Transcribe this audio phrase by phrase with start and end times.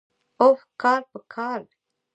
[0.41, 1.63] اوح کال په کال.